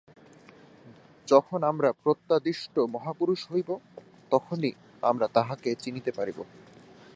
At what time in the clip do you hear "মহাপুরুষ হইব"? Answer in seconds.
2.89-3.69